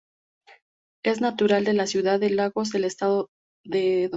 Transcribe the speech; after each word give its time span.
Es 1.03 1.21
natural 1.21 1.63
de 1.63 1.73
la 1.73 1.85
ciudad 1.85 2.19
de 2.19 2.31
Lagos 2.31 2.73
en 2.73 2.79
el 2.79 2.85
estado 2.85 3.29
de 3.63 4.05
Edo. 4.05 4.09